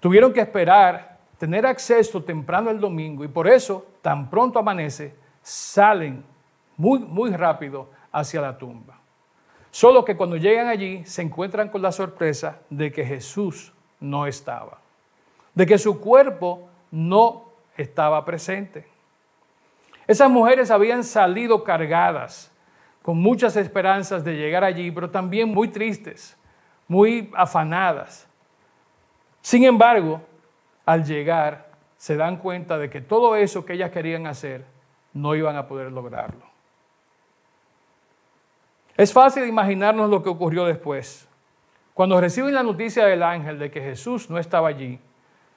Tuvieron 0.00 0.34
que 0.34 0.40
esperar, 0.40 1.18
tener 1.38 1.64
acceso 1.64 2.22
temprano 2.22 2.70
el 2.70 2.78
domingo 2.78 3.24
y 3.24 3.28
por 3.28 3.48
eso, 3.48 3.86
tan 4.02 4.28
pronto 4.28 4.58
amanece, 4.58 5.14
salen 5.40 6.22
muy, 6.76 6.98
muy 6.98 7.30
rápido 7.30 7.88
hacia 8.12 8.42
la 8.42 8.58
tumba. 8.58 8.95
Solo 9.76 10.06
que 10.06 10.16
cuando 10.16 10.38
llegan 10.38 10.68
allí 10.68 11.04
se 11.04 11.20
encuentran 11.20 11.68
con 11.68 11.82
la 11.82 11.92
sorpresa 11.92 12.60
de 12.70 12.90
que 12.90 13.04
Jesús 13.04 13.74
no 14.00 14.26
estaba, 14.26 14.78
de 15.54 15.66
que 15.66 15.76
su 15.76 16.00
cuerpo 16.00 16.70
no 16.90 17.50
estaba 17.76 18.24
presente. 18.24 18.88
Esas 20.06 20.30
mujeres 20.30 20.70
habían 20.70 21.04
salido 21.04 21.62
cargadas 21.62 22.50
con 23.02 23.18
muchas 23.18 23.54
esperanzas 23.56 24.24
de 24.24 24.38
llegar 24.38 24.64
allí, 24.64 24.90
pero 24.90 25.10
también 25.10 25.50
muy 25.50 25.68
tristes, 25.68 26.38
muy 26.88 27.30
afanadas. 27.34 28.26
Sin 29.42 29.62
embargo, 29.62 30.22
al 30.86 31.04
llegar, 31.04 31.70
se 31.98 32.16
dan 32.16 32.38
cuenta 32.38 32.78
de 32.78 32.88
que 32.88 33.02
todo 33.02 33.36
eso 33.36 33.66
que 33.66 33.74
ellas 33.74 33.90
querían 33.90 34.26
hacer 34.26 34.64
no 35.12 35.34
iban 35.34 35.54
a 35.54 35.68
poder 35.68 35.92
lograrlo. 35.92 36.55
Es 38.96 39.12
fácil 39.12 39.46
imaginarnos 39.46 40.08
lo 40.08 40.22
que 40.22 40.28
ocurrió 40.28 40.64
después. 40.64 41.28
Cuando 41.92 42.20
reciben 42.20 42.54
la 42.54 42.62
noticia 42.62 43.06
del 43.06 43.22
ángel 43.22 43.58
de 43.58 43.70
que 43.70 43.80
Jesús 43.80 44.30
no 44.30 44.38
estaba 44.38 44.68
allí, 44.68 44.98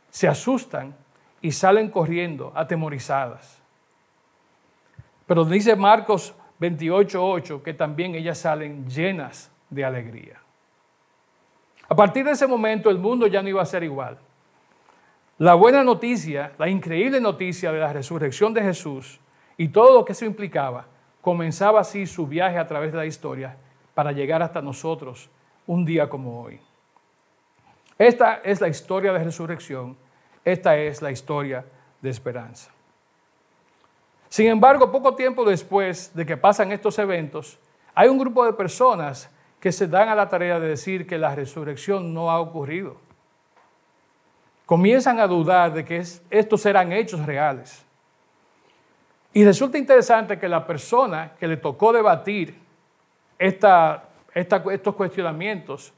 se 0.10 0.28
asustan 0.28 0.96
y 1.42 1.52
salen 1.52 1.90
corriendo 1.90 2.52
atemorizadas. 2.56 3.62
Pero 5.26 5.46
dice 5.46 5.76
Marcos 5.76 6.34
28.8 6.60 7.62
que 7.62 7.74
también 7.74 8.16
ellas 8.16 8.40
salen 8.40 8.88
llenas 8.90 9.52
de 9.70 9.86
alegría. 9.86 10.42
A 11.88 11.96
partir 11.96 12.26
de 12.26 12.32
ese 12.32 12.48
momento 12.48 12.90
el 12.90 13.00
mundo 13.00 13.28
ya 13.28 13.42
no 13.42 13.50
iba 13.50 13.62
a 13.62 13.66
ser 13.66 13.84
igual. 13.84 14.18
La 15.38 15.54
buena 15.54 15.84
noticia, 15.84 16.52
la 16.58 16.68
increíble 16.68 17.22
noticia 17.22 17.72
de 17.72 17.80
la 17.80 17.94
resurrección 17.94 18.54
de 18.54 18.62
Jesús 18.62 19.20
y 19.58 19.70
todo 19.70 19.94
lo 19.94 20.06
que 20.06 20.12
eso 20.12 20.26
implicaba, 20.26 20.86
comenzaba 21.22 21.82
así 21.82 22.06
su 22.06 22.28
viaje 22.28 22.58
a 22.58 22.68
través 22.68 22.92
de 22.92 22.98
la 22.98 23.06
historia 23.06 23.58
para 23.94 24.12
llegar 24.12 24.42
hasta 24.42 24.62
nosotros 24.62 25.30
un 25.68 25.86
día 25.86 26.10
como 26.10 26.42
hoy. 26.42 26.60
Esta 27.98 28.36
es 28.44 28.62
la 28.62 28.70
historia 28.70 29.12
de 29.12 29.24
resurrección, 29.24 29.98
esta 30.46 30.78
es 30.78 31.02
la 31.02 31.12
historia 31.12 31.66
de 32.02 32.10
esperanza. 32.10 32.72
Sin 34.30 34.48
embargo, 34.48 34.92
poco 34.92 35.16
tiempo 35.16 35.44
después 35.44 36.14
de 36.14 36.26
que 36.26 36.38
pasan 36.38 36.72
estos 36.72 36.98
eventos, 37.00 37.60
hay 37.94 38.08
un 38.08 38.18
grupo 38.18 38.46
de 38.46 38.54
personas 38.54 39.30
que 39.60 39.72
se 39.72 39.88
dan 39.88 40.08
a 40.08 40.16
la 40.16 40.30
tarea 40.30 40.60
de 40.60 40.70
decir 40.70 41.06
que 41.06 41.18
la 41.18 41.36
resurrección 41.36 42.14
no 42.14 42.32
ha 42.32 42.40
ocurrido. 42.40 42.96
Comienzan 44.66 45.20
a 45.20 45.28
dudar 45.28 45.74
de 45.74 45.84
que 45.84 45.98
estos 46.30 46.66
eran 46.66 46.94
hechos 46.94 47.26
reales. 47.26 47.84
Y 49.34 49.46
resulta 49.46 49.78
interesante 49.78 50.40
que 50.40 50.50
la 50.50 50.66
persona 50.66 51.34
que 51.40 51.48
le 51.48 51.58
tocó 51.58 51.94
debatir 51.94 52.58
estos 53.38 54.96
cuestionamientos 54.96 55.94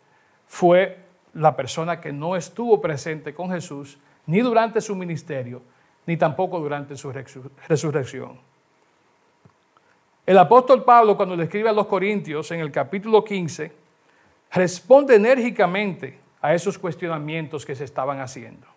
fue 0.48 0.98
la 1.34 1.56
persona 1.56 2.02
que 2.02 2.12
no 2.12 2.36
estuvo 2.36 2.82
presente 2.82 3.34
con 3.34 3.50
Jesús 3.50 3.98
ni 4.26 4.42
durante 4.42 4.82
su 4.82 4.96
ministerio, 4.96 5.62
ni 6.06 6.18
tampoco 6.18 6.60
durante 6.60 6.98
su 6.98 7.12
resurrección. 7.68 8.40
El 10.26 10.38
apóstol 10.38 10.84
Pablo, 10.84 11.16
cuando 11.18 11.36
le 11.36 11.46
escribe 11.46 11.70
a 11.70 11.74
los 11.74 11.88
Corintios 11.88 12.52
en 12.52 12.60
el 12.60 12.72
capítulo 12.72 13.24
15, 13.24 13.72
responde 14.52 15.16
enérgicamente 15.16 16.20
a 16.42 16.54
esos 16.54 16.78
cuestionamientos 16.78 17.66
que 17.66 17.76
se 17.76 17.86
estaban 17.86 18.20
haciendo. 18.20 18.68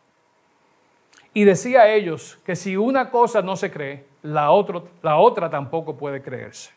Y 1.32 1.44
decía 1.44 1.82
a 1.82 1.88
ellos 1.88 2.38
que 2.46 2.54
si 2.56 2.76
una 2.76 3.10
cosa 3.10 3.42
no 3.42 3.56
se 3.56 3.70
cree, 3.70 4.06
la, 4.24 4.50
otra 4.50 5.50
tampoco 5.50 5.96
puede 5.96 6.22
creerse. 6.22 6.70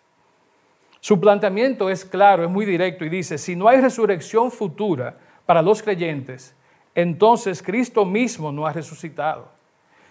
Su 1.00 1.20
planteamiento 1.20 1.90
es 1.90 2.04
claro, 2.04 2.44
es 2.44 2.50
muy 2.50 2.66
directo 2.66 3.06
y 3.06 3.10
dice, 3.10 3.38
si 3.38 3.56
no 3.56 3.70
hay 3.70 3.80
resurrección 3.80 4.52
futura 4.52 5.18
para 5.46 5.62
los 5.62 5.82
creyentes, 5.82 6.54
entonces 6.94 7.64
Cristo 7.64 8.04
mismo 8.04 8.52
no 8.52 8.68
ha 8.68 8.74
resucitado. 8.74 9.48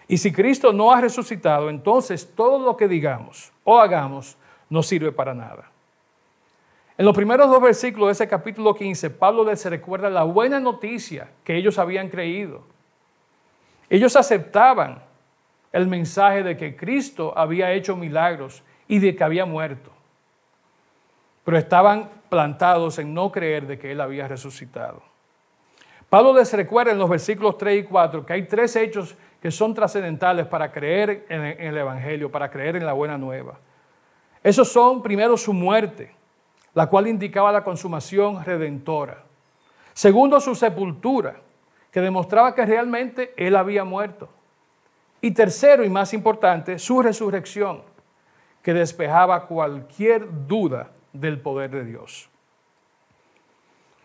Y 0.07 0.17
si 0.17 0.31
Cristo 0.31 0.73
no 0.73 0.91
ha 0.91 0.99
resucitado, 0.99 1.69
entonces 1.69 2.33
todo 2.35 2.65
lo 2.65 2.75
que 2.75 2.87
digamos 2.87 3.51
o 3.63 3.77
hagamos 3.77 4.35
no 4.69 4.81
sirve 4.81 5.11
para 5.11 5.35
nada. 5.35 5.69
En 6.97 7.05
los 7.05 7.15
primeros 7.15 7.47
dos 7.49 7.61
versículos 7.61 8.07
de 8.07 8.13
ese 8.13 8.27
capítulo 8.27 8.73
15, 8.73 9.11
Pablo 9.11 9.43
les 9.43 9.63
recuerda 9.65 10.09
la 10.09 10.23
buena 10.23 10.59
noticia 10.59 11.29
que 11.43 11.55
ellos 11.55 11.77
habían 11.77 12.09
creído. 12.09 12.63
Ellos 13.89 14.15
aceptaban 14.15 15.06
el 15.77 15.87
mensaje 15.87 16.43
de 16.43 16.57
que 16.57 16.75
Cristo 16.75 17.33
había 17.35 17.71
hecho 17.71 17.95
milagros 17.95 18.63
y 18.87 18.99
de 18.99 19.15
que 19.15 19.23
había 19.23 19.45
muerto. 19.45 19.91
Pero 21.45 21.57
estaban 21.57 22.09
plantados 22.29 22.99
en 22.99 23.13
no 23.13 23.31
creer 23.31 23.67
de 23.67 23.79
que 23.79 23.91
Él 23.91 24.01
había 24.01 24.27
resucitado. 24.27 25.01
Pablo 26.09 26.33
les 26.33 26.51
recuerda 26.53 26.91
en 26.91 26.97
los 26.97 27.09
versículos 27.09 27.57
3 27.57 27.83
y 27.83 27.87
4 27.87 28.25
que 28.25 28.33
hay 28.33 28.43
tres 28.43 28.75
hechos 28.75 29.15
que 29.41 29.51
son 29.51 29.73
trascendentales 29.73 30.47
para 30.47 30.71
creer 30.71 31.25
en 31.29 31.43
el 31.43 31.77
Evangelio, 31.77 32.31
para 32.31 32.49
creer 32.49 32.77
en 32.77 32.85
la 32.85 32.93
buena 32.93 33.17
nueva. 33.17 33.59
Esos 34.41 34.71
son, 34.71 35.03
primero, 35.03 35.35
su 35.37 35.53
muerte, 35.53 36.15
la 36.73 36.87
cual 36.87 37.07
indicaba 37.07 37.51
la 37.51 37.63
consumación 37.63 38.43
redentora. 38.43 39.23
Segundo, 39.93 40.39
su 40.39 40.55
sepultura, 40.55 41.35
que 41.91 42.01
demostraba 42.01 42.55
que 42.55 42.65
realmente 42.65 43.33
él 43.35 43.55
había 43.55 43.83
muerto. 43.83 44.29
Y 45.21 45.31
tercero, 45.31 45.83
y 45.83 45.89
más 45.89 46.13
importante, 46.13 46.77
su 46.79 47.01
resurrección, 47.01 47.81
que 48.61 48.73
despejaba 48.73 49.47
cualquier 49.47 50.27
duda 50.47 50.91
del 51.13 51.39
poder 51.39 51.71
de 51.71 51.85
Dios. 51.85 52.29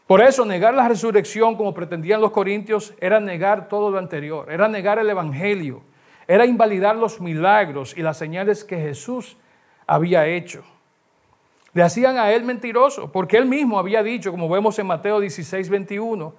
Por 0.06 0.20
eso 0.20 0.44
negar 0.44 0.74
la 0.74 0.88
resurrección 0.88 1.56
como 1.56 1.74
pretendían 1.74 2.20
los 2.20 2.32
corintios 2.32 2.94
era 3.00 3.20
negar 3.20 3.68
todo 3.68 3.90
lo 3.90 3.98
anterior, 3.98 4.50
era 4.50 4.68
negar 4.68 4.98
el 4.98 5.08
Evangelio, 5.08 5.82
era 6.26 6.46
invalidar 6.46 6.96
los 6.96 7.20
milagros 7.20 7.96
y 7.96 8.02
las 8.02 8.18
señales 8.18 8.64
que 8.64 8.76
Jesús 8.76 9.36
había 9.86 10.26
hecho. 10.26 10.64
Le 11.74 11.82
hacían 11.82 12.18
a 12.18 12.30
él 12.32 12.44
mentiroso, 12.44 13.10
porque 13.10 13.38
él 13.38 13.46
mismo 13.46 13.78
había 13.78 14.02
dicho, 14.02 14.30
como 14.30 14.48
vemos 14.48 14.78
en 14.78 14.86
Mateo 14.86 15.18
16, 15.20 15.70
21, 15.70 16.34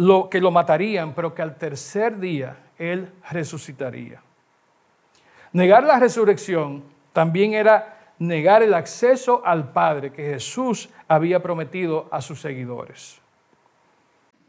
lo, 0.00 0.30
que 0.30 0.40
lo 0.40 0.50
matarían, 0.50 1.14
pero 1.14 1.34
que 1.34 1.42
al 1.42 1.56
tercer 1.56 2.18
día 2.18 2.56
él 2.78 3.12
resucitaría. 3.30 4.22
Negar 5.52 5.84
la 5.84 5.98
resurrección 5.98 6.84
también 7.12 7.52
era 7.52 7.98
negar 8.18 8.62
el 8.62 8.72
acceso 8.72 9.42
al 9.44 9.72
Padre 9.72 10.10
que 10.10 10.22
Jesús 10.22 10.88
había 11.06 11.42
prometido 11.42 12.08
a 12.10 12.22
sus 12.22 12.40
seguidores. 12.40 13.20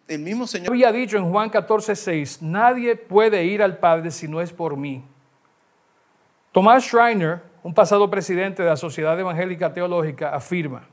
El 0.07 0.21
mismo 0.21 0.47
Señor 0.47 0.71
había 0.71 0.91
dicho 0.93 1.17
en 1.17 1.29
Juan 1.29 1.49
14, 1.49 1.97
6, 1.97 2.41
nadie 2.41 2.95
puede 2.95 3.43
ir 3.43 3.61
al 3.61 3.77
Padre 3.77 4.11
si 4.11 4.29
no 4.29 4.39
es 4.39 4.53
por 4.53 4.77
mí. 4.77 5.03
Tomás 6.53 6.85
Schreiner, 6.85 7.41
un 7.61 7.73
pasado 7.73 8.09
presidente 8.09 8.63
de 8.63 8.69
la 8.69 8.77
Sociedad 8.77 9.19
Evangélica 9.19 9.73
Teológica, 9.73 10.33
afirma, 10.33 10.87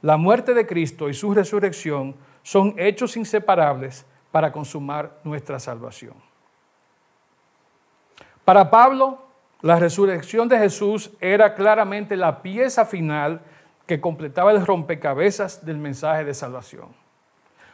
la 0.00 0.16
muerte 0.16 0.54
de 0.54 0.66
Cristo 0.66 1.10
y 1.10 1.14
su 1.14 1.34
resurrección 1.34 2.14
son 2.42 2.74
hechos 2.78 3.16
inseparables 3.16 4.06
para 4.30 4.52
consumar 4.52 5.18
nuestra 5.24 5.58
salvación. 5.58 6.14
Para 8.44 8.70
Pablo, 8.70 9.18
la 9.62 9.78
resurrección 9.78 10.48
de 10.48 10.58
Jesús 10.58 11.10
era 11.20 11.54
claramente 11.54 12.16
la 12.16 12.42
pieza 12.42 12.86
final 12.86 13.42
que 13.86 14.00
completaba 14.00 14.52
el 14.52 14.64
rompecabezas 14.64 15.64
del 15.64 15.76
mensaje 15.76 16.24
de 16.24 16.34
salvación. 16.34 16.88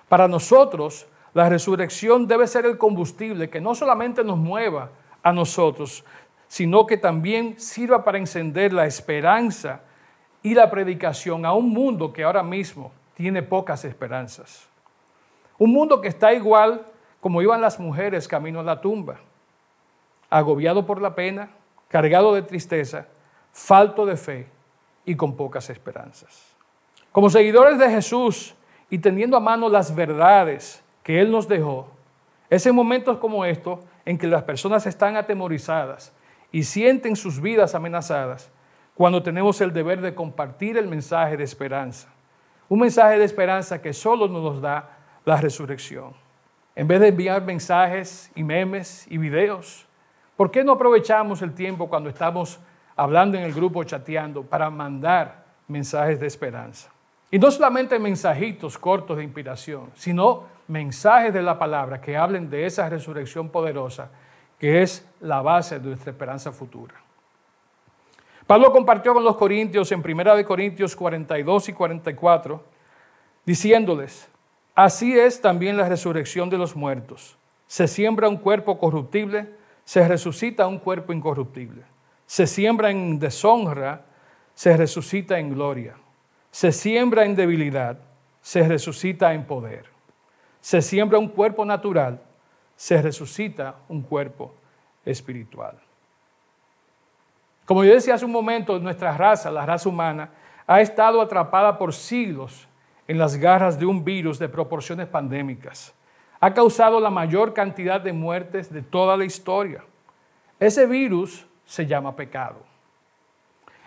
Para 0.08 0.28
nosotros, 0.28 1.06
la 1.34 1.48
resurrección 1.48 2.26
debe 2.26 2.46
ser 2.46 2.64
el 2.64 2.78
combustible 2.78 3.50
que 3.50 3.60
no 3.60 3.74
solamente 3.74 4.24
nos 4.24 4.38
mueva 4.38 4.90
a 5.22 5.32
nosotros, 5.32 6.04
sino 6.48 6.86
que 6.86 6.96
también 6.96 7.58
sirva 7.58 8.04
para 8.04 8.18
encender 8.18 8.72
la 8.72 8.86
esperanza 8.86 9.80
y 10.42 10.54
la 10.54 10.70
predicación 10.70 11.44
a 11.44 11.52
un 11.52 11.70
mundo 11.70 12.12
que 12.12 12.24
ahora 12.24 12.42
mismo 12.42 12.92
tiene 13.16 13.42
pocas 13.42 13.84
esperanzas. 13.86 14.68
Un 15.58 15.72
mundo 15.72 16.02
que 16.02 16.08
está 16.08 16.34
igual 16.34 16.84
como 17.18 17.40
iban 17.40 17.62
las 17.62 17.80
mujeres 17.80 18.28
camino 18.28 18.60
a 18.60 18.62
la 18.62 18.82
tumba, 18.82 19.16
agobiado 20.28 20.84
por 20.84 21.00
la 21.00 21.14
pena, 21.14 21.48
cargado 21.88 22.34
de 22.34 22.42
tristeza, 22.42 23.06
falto 23.52 24.04
de 24.04 24.18
fe 24.18 24.46
y 25.06 25.16
con 25.16 25.34
pocas 25.34 25.70
esperanzas. 25.70 26.54
Como 27.10 27.30
seguidores 27.30 27.78
de 27.78 27.88
Jesús 27.88 28.54
y 28.90 28.98
teniendo 28.98 29.38
a 29.38 29.40
mano 29.40 29.70
las 29.70 29.94
verdades 29.94 30.84
que 31.02 31.18
Él 31.18 31.30
nos 31.30 31.48
dejó, 31.48 31.88
es 32.50 32.66
en 32.66 32.74
momentos 32.74 33.16
como 33.16 33.46
estos 33.46 33.80
en 34.04 34.18
que 34.18 34.26
las 34.26 34.42
personas 34.42 34.86
están 34.86 35.16
atemorizadas 35.16 36.12
y 36.52 36.64
sienten 36.64 37.16
sus 37.16 37.40
vidas 37.40 37.74
amenazadas, 37.74 38.50
cuando 38.94 39.22
tenemos 39.22 39.58
el 39.62 39.72
deber 39.72 40.02
de 40.02 40.14
compartir 40.14 40.76
el 40.76 40.86
mensaje 40.86 41.38
de 41.38 41.44
esperanza, 41.44 42.08
Un 42.68 42.80
mensaje 42.80 43.18
de 43.18 43.24
esperanza 43.24 43.80
que 43.80 43.92
solo 43.92 44.26
nos 44.28 44.60
da 44.60 44.98
la 45.24 45.36
resurrección. 45.36 46.12
En 46.74 46.88
vez 46.88 47.00
de 47.00 47.08
enviar 47.08 47.42
mensajes 47.42 48.30
y 48.34 48.42
memes 48.42 49.06
y 49.10 49.18
videos, 49.18 49.86
¿por 50.36 50.50
qué 50.50 50.64
no 50.64 50.72
aprovechamos 50.72 51.42
el 51.42 51.54
tiempo 51.54 51.88
cuando 51.88 52.08
estamos 52.08 52.58
hablando 52.96 53.38
en 53.38 53.44
el 53.44 53.52
grupo 53.52 53.84
chateando 53.84 54.42
para 54.42 54.68
mandar 54.68 55.44
mensajes 55.68 56.20
de 56.20 56.26
esperanza? 56.26 56.90
Y 57.30 57.38
no 57.38 57.50
solamente 57.50 57.98
mensajitos 57.98 58.78
cortos 58.78 59.16
de 59.16 59.24
inspiración, 59.24 59.90
sino 59.94 60.44
mensajes 60.68 61.32
de 61.32 61.42
la 61.42 61.58
palabra 61.58 62.00
que 62.00 62.16
hablen 62.16 62.50
de 62.50 62.66
esa 62.66 62.88
resurrección 62.88 63.48
poderosa 63.48 64.10
que 64.58 64.82
es 64.82 65.06
la 65.20 65.42
base 65.42 65.78
de 65.78 65.88
nuestra 65.88 66.10
esperanza 66.10 66.50
futura. 66.50 66.94
Pablo 68.46 68.70
compartió 68.70 69.12
con 69.12 69.24
los 69.24 69.36
corintios 69.36 69.90
en 69.90 70.00
1 70.00 70.44
Corintios 70.44 70.94
42 70.94 71.68
y 71.68 71.72
44, 71.72 72.62
diciéndoles, 73.44 74.28
así 74.74 75.18
es 75.18 75.40
también 75.40 75.76
la 75.76 75.88
resurrección 75.88 76.48
de 76.48 76.58
los 76.58 76.76
muertos. 76.76 77.36
Se 77.66 77.88
siembra 77.88 78.28
un 78.28 78.36
cuerpo 78.36 78.78
corruptible, 78.78 79.48
se 79.84 80.06
resucita 80.06 80.66
un 80.66 80.78
cuerpo 80.78 81.12
incorruptible. 81.12 81.82
Se 82.26 82.46
siembra 82.46 82.90
en 82.90 83.18
deshonra, 83.18 84.04
se 84.54 84.76
resucita 84.76 85.38
en 85.38 85.52
gloria. 85.52 85.96
Se 86.50 86.72
siembra 86.72 87.24
en 87.24 87.34
debilidad, 87.34 87.98
se 88.40 88.66
resucita 88.66 89.34
en 89.34 89.44
poder. 89.44 89.86
Se 90.60 90.82
siembra 90.82 91.18
un 91.18 91.28
cuerpo 91.28 91.64
natural, 91.64 92.22
se 92.76 93.02
resucita 93.02 93.76
un 93.88 94.02
cuerpo 94.02 94.54
espiritual. 95.04 95.78
Como 97.66 97.84
yo 97.84 97.92
decía 97.92 98.14
hace 98.14 98.24
un 98.24 98.32
momento, 98.32 98.78
nuestra 98.78 99.14
raza, 99.14 99.50
la 99.50 99.66
raza 99.66 99.88
humana, 99.88 100.30
ha 100.66 100.80
estado 100.80 101.20
atrapada 101.20 101.76
por 101.76 101.92
siglos 101.92 102.66
en 103.06 103.18
las 103.18 103.36
garras 103.36 103.78
de 103.78 103.84
un 103.84 104.02
virus 104.02 104.38
de 104.38 104.48
proporciones 104.48 105.06
pandémicas. 105.06 105.94
Ha 106.40 106.54
causado 106.54 106.98
la 106.98 107.10
mayor 107.10 107.52
cantidad 107.52 108.00
de 108.00 108.14
muertes 108.14 108.72
de 108.72 108.80
toda 108.80 109.16
la 109.18 109.24
historia. 109.24 109.84
Ese 110.58 110.86
virus 110.86 111.46
se 111.66 111.86
llama 111.86 112.16
pecado. 112.16 112.56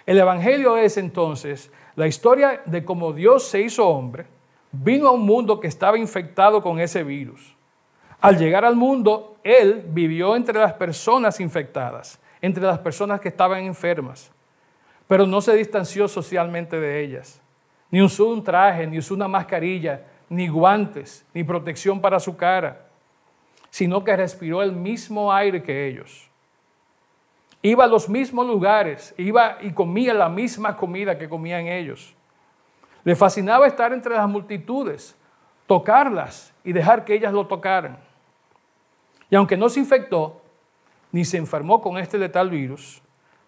El 0.06 0.20
Evangelio 0.20 0.78
es 0.78 0.98
entonces 0.98 1.72
la 1.96 2.06
historia 2.06 2.62
de 2.66 2.86
cómo 2.86 3.14
Dios 3.14 3.44
se 3.48 3.62
hizo 3.62 3.88
hombre, 3.88 4.28
vino 4.72 5.08
a 5.08 5.12
un 5.12 5.26
mundo 5.26 5.60
que 5.60 5.68
estaba 5.68 5.98
infectado 5.98 6.62
con 6.62 6.80
ese 6.80 7.04
virus 7.04 7.56
al 8.22 8.38
llegar 8.38 8.66
al 8.66 8.76
mundo, 8.76 9.38
Él 9.44 9.84
vivió 9.88 10.36
entre 10.36 10.60
las 10.60 10.74
personas 10.74 11.40
infectadas, 11.40 12.20
entre 12.42 12.64
las 12.64 12.80
personas 12.80 13.20
que 13.20 13.30
estaban 13.30 13.64
enfermas, 13.64 14.32
pero 15.08 15.26
no 15.26 15.42
se 15.42 15.56
distanció 15.56 16.08
socialmente 16.08 16.80
de 16.80 17.04
ellas. 17.04 17.42
Ni 17.92 18.02
usó 18.02 18.28
un 18.30 18.44
traje, 18.44 18.86
ni 18.86 19.00
usó 19.00 19.16
una 19.16 19.28
mascarilla, 19.28 20.06
ni 20.30 20.48
guantes, 20.48 21.26
ni 21.34 21.44
protección 21.44 22.00
para 22.00 22.20
su 22.20 22.38
cara, 22.38 22.86
sino 23.70 24.04
que 24.04 24.16
respiró 24.16 24.62
el 24.62 24.72
mismo 24.72 25.34
aire 25.34 25.62
que 25.64 25.88
ellos. 25.88 26.30
Iba 27.62 27.84
a 27.84 27.88
los 27.88 28.08
mismos 28.08 28.48
lugares, 28.48 29.14
iba 29.18 29.58
y 29.62 29.72
comía 29.72 30.14
la 30.14 30.30
misma 30.30 30.78
comida 30.78 31.18
que 31.18 31.28
comían 31.28 31.68
ellos. 31.68 32.16
Le 33.04 33.16
fascinaba 33.16 33.68
estar 33.68 33.92
entre 33.92 34.16
las 34.16 34.30
multitudes, 34.30 35.18
tocarlas 35.68 36.54
y 36.64 36.72
dejar 36.72 37.04
que 37.04 37.16
ellas 37.16 37.34
lo 37.34 37.48
tocaran. 37.48 37.98
Y 39.30 39.36
aunque 39.36 39.58
no 39.58 39.70
se 39.70 39.80
infectó 39.80 40.42
ni 41.12 41.26
se 41.26 41.38
enfermó 41.38 41.82
con 41.82 41.98
este 41.98 42.18
letal 42.18 42.50
virus, 42.50 43.02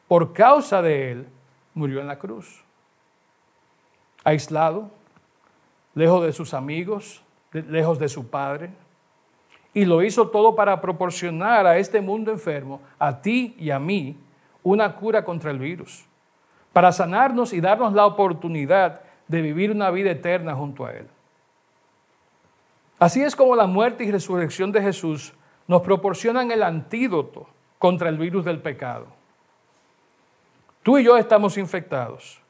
por 0.07 0.33
causa 0.33 0.81
de 0.81 1.11
él 1.11 1.27
murió 1.73 2.01
en 2.01 2.07
la 2.07 2.19
cruz. 2.19 2.63
Aislado, 4.23 4.89
lejos 5.93 6.23
de 6.23 6.33
sus 6.33 6.53
amigos, 6.53 7.23
lejos 7.51 7.99
de 7.99 8.09
su 8.09 8.29
padre. 8.29 8.71
Y 9.73 9.85
lo 9.85 10.03
hizo 10.03 10.29
todo 10.29 10.55
para 10.55 10.81
proporcionar 10.81 11.65
a 11.65 11.77
este 11.77 12.01
mundo 12.01 12.31
enfermo, 12.31 12.81
a 12.99 13.21
ti 13.21 13.55
y 13.57 13.71
a 13.71 13.79
mí, 13.79 14.17
una 14.63 14.95
cura 14.95 15.23
contra 15.23 15.51
el 15.51 15.59
virus. 15.59 16.05
Para 16.73 16.91
sanarnos 16.91 17.53
y 17.53 17.61
darnos 17.61 17.93
la 17.93 18.05
oportunidad 18.05 19.01
de 19.27 19.41
vivir 19.41 19.71
una 19.71 19.89
vida 19.91 20.11
eterna 20.11 20.55
junto 20.55 20.85
a 20.85 20.91
Él. 20.91 21.07
Así 22.99 23.23
es 23.23 23.35
como 23.35 23.55
la 23.55 23.65
muerte 23.65 24.03
y 24.03 24.11
resurrección 24.11 24.71
de 24.71 24.81
Jesús 24.81 25.33
nos 25.71 25.83
proporcionan 25.83 26.51
el 26.51 26.63
antídoto 26.63 27.47
contra 27.79 28.09
el 28.09 28.17
virus 28.17 28.43
del 28.43 28.61
pecado. 28.61 29.07
Tú 30.83 30.97
y 30.97 31.05
yo 31.05 31.15
estamos 31.15 31.57
infectados 31.57 32.41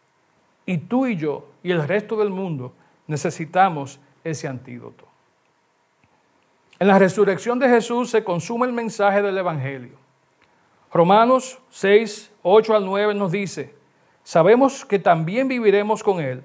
y 0.66 0.80
tú 0.80 1.06
y 1.06 1.16
yo 1.16 1.46
y 1.62 1.70
el 1.70 1.88
resto 1.88 2.16
del 2.18 2.32
mundo 2.32 2.74
necesitamos 3.06 4.00
ese 4.24 4.48
antídoto. 4.48 5.06
En 6.80 6.88
la 6.88 6.98
resurrección 6.98 7.60
de 7.60 7.70
Jesús 7.70 8.10
se 8.10 8.24
consume 8.24 8.66
el 8.66 8.74
mensaje 8.74 9.22
del 9.22 9.38
Evangelio. 9.38 10.00
Romanos 10.92 11.60
6, 11.70 12.32
8 12.42 12.76
al 12.76 12.86
9 12.88 13.14
nos 13.14 13.32
dice, 13.32 13.76
sabemos 14.24 14.84
que 14.84 14.98
también 14.98 15.48
viviremos 15.48 16.02
con 16.02 16.22
Él. 16.22 16.42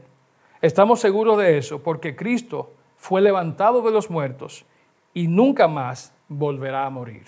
Estamos 0.60 1.00
seguros 1.00 1.38
de 1.38 1.56
eso 1.56 1.82
porque 1.82 2.14
Cristo 2.14 2.70
fue 2.98 3.22
levantado 3.22 3.80
de 3.80 3.92
los 3.92 4.10
muertos 4.10 4.66
y 5.14 5.26
nunca 5.26 5.68
más 5.68 6.12
volverá 6.28 6.86
a 6.86 6.90
morir. 6.90 7.24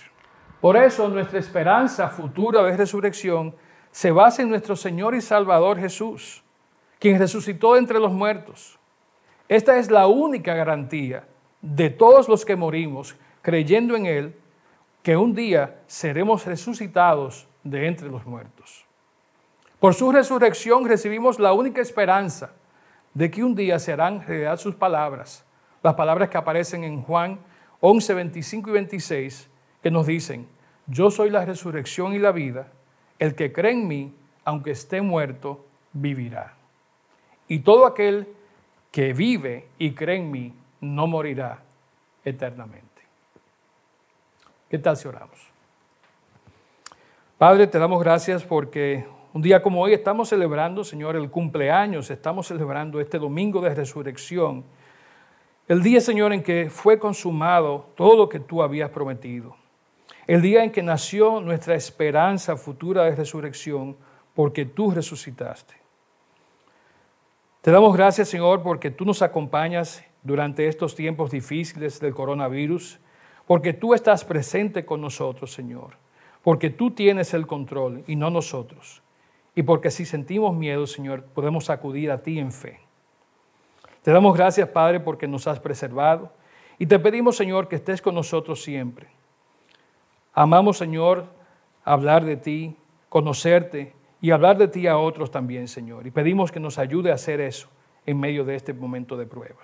Por 0.61 0.77
eso 0.77 1.09
nuestra 1.09 1.39
esperanza 1.39 2.09
futura 2.09 2.63
de 2.65 2.77
resurrección 2.77 3.55
se 3.91 4.11
basa 4.11 4.43
en 4.43 4.51
nuestro 4.51 4.77
Señor 4.77 5.15
y 5.15 5.21
Salvador 5.21 5.79
Jesús, 5.79 6.43
quien 6.99 7.19
resucitó 7.19 7.77
entre 7.77 7.99
los 7.99 8.13
muertos. 8.13 8.79
Esta 9.49 9.79
es 9.79 9.91
la 9.91 10.07
única 10.07 10.55
garantía 10.55 11.27
de 11.63 11.91
todos 11.91 12.29
los 12.29 12.45
que 12.45 12.57
morimos 12.57 13.17
creyendo 13.41 13.97
en 13.97 14.07
Él, 14.07 14.37
que 15.03 15.17
un 15.17 15.35
día 15.35 15.81
seremos 15.87 16.45
resucitados 16.45 17.49
de 17.63 17.87
entre 17.87 18.09
los 18.09 18.27
muertos. 18.27 18.85
Por 19.81 19.95
su 19.95 20.11
resurrección 20.11 20.87
recibimos 20.87 21.39
la 21.39 21.53
única 21.53 21.81
esperanza 21.81 22.51
de 23.15 23.31
que 23.31 23.45
un 23.45 23.55
día 23.55 23.79
serán 23.79 24.27
realidad 24.27 24.59
sus 24.59 24.75
palabras, 24.75 25.45
las 25.83 25.95
palabras 25.95 26.29
que 26.29 26.37
aparecen 26.37 26.85
en 26.85 27.03
Juan 27.03 27.39
11, 27.81 28.15
25 28.15 28.71
y 28.71 28.73
26, 28.73 29.51
que 29.83 29.91
nos 29.91 30.07
dicen, 30.07 30.49
yo 30.87 31.11
soy 31.11 31.31
la 31.31 31.45
resurrección 31.45 32.15
y 32.15 32.19
la 32.19 32.33
vida, 32.33 32.73
el 33.19 33.35
que 33.35 33.53
cree 33.53 33.73
en 33.73 33.87
mí, 33.87 34.15
aunque 34.45 34.71
esté 34.73 35.01
muerto, 35.03 35.65
vivirá. 35.93 36.55
Y 37.47 37.61
todo 37.61 37.87
aquel 37.87 38.29
que 38.91 39.13
vive 39.13 39.69
y 39.79 39.93
cree 39.93 40.17
en 40.17 40.31
mí, 40.31 40.55
no 40.81 41.07
morirá 41.07 41.63
eternamente. 42.25 42.87
¿Qué 44.69 44.79
tal 44.79 44.97
si 44.97 45.09
oramos? 45.09 45.39
Padre, 47.37 47.67
te 47.67 47.79
damos 47.79 48.03
gracias 48.03 48.45
porque 48.45 49.07
un 49.33 49.43
día 49.43 49.63
como 49.63 49.81
hoy 49.81 49.93
estamos 49.93 50.29
celebrando, 50.29 50.85
Señor, 50.85 51.17
el 51.17 51.31
cumpleaños, 51.31 52.11
estamos 52.11 52.49
celebrando 52.49 53.01
este 53.01 53.19
domingo 53.19 53.61
de 53.61 53.75
resurrección 53.75 54.65
el 55.69 55.83
día, 55.83 56.01
Señor, 56.01 56.33
en 56.33 56.43
que 56.43 56.71
fue 56.71 56.99
consumado 56.99 57.91
todo 57.95 58.17
lo 58.17 58.29
que 58.29 58.41
tú 58.41 58.63
habías 58.63 58.91
prometido. 58.91 59.55
El 60.27 60.41
día 60.41 60.65
en 60.65 60.73
que 60.73 60.83
nació 60.83 61.41
nuestra 61.41 61.75
esperanza 61.75 62.57
futura 62.57 63.05
de 63.05 63.15
resurrección, 63.15 63.97
porque 64.35 64.65
tú 64.65 64.91
resucitaste. 64.91 65.75
Te 67.61 67.71
damos 67.71 67.95
gracias, 67.95 68.29
Señor, 68.29 68.63
porque 68.63 68.91
tú 68.91 69.05
nos 69.05 69.21
acompañas 69.21 70.03
durante 70.23 70.69
estos 70.69 70.95
tiempos 70.95 71.31
difíciles 71.31 72.01
del 72.01 72.15
coronavirus, 72.15 72.99
porque 73.47 73.73
tú 73.73 73.95
estás 73.95 74.25
presente 74.25 74.87
con 74.87 75.01
nosotros, 75.01 75.53
Señor, 75.53 75.97
porque 76.43 76.71
tú 76.71 76.93
tienes 76.93 77.35
el 77.35 77.47
control 77.47 78.05
y 78.07 78.17
no 78.17 78.31
nosotros, 78.31 79.03
y 79.55 79.65
porque 79.65 79.91
si 79.91 80.07
sentimos 80.07 80.57
miedo, 80.57 80.87
Señor, 80.87 81.25
podemos 81.25 81.69
acudir 81.69 82.11
a 82.11 82.23
ti 82.23 82.39
en 82.39 82.53
fe. 82.53 82.88
Te 84.09 84.13
damos 84.13 84.35
gracias, 84.35 84.67
Padre, 84.71 85.01
porque 85.01 85.29
nos 85.29 85.47
has 85.47 85.61
preservado. 85.61 86.33
Y 86.79 86.87
te 86.87 86.99
pedimos, 86.99 87.37
Señor, 87.37 87.69
que 87.69 87.77
estés 87.77 88.01
con 88.01 88.15
nosotros 88.15 88.63
siempre. 88.63 89.07
Amamos, 90.33 90.79
Señor, 90.79 91.27
hablar 91.85 92.25
de 92.25 92.39
ti, 92.39 92.75
conocerte 93.11 93.95
y 94.23 94.31
hablar 94.31 94.57
de 94.57 94.67
ti 94.67 94.87
a 94.87 94.97
otros 94.97 95.31
también, 95.31 95.69
Señor. 95.69 96.07
Y 96.07 96.11
pedimos 96.11 96.51
que 96.51 96.59
nos 96.59 96.79
ayude 96.79 97.11
a 97.11 97.17
hacer 97.17 97.39
eso 97.43 97.69
en 98.07 98.19
medio 98.19 98.47
de 98.47 98.55
este 98.55 98.73
momento 98.73 99.15
de 99.15 99.27
prueba. 99.27 99.61